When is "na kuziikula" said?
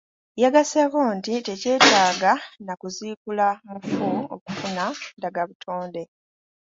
2.65-3.47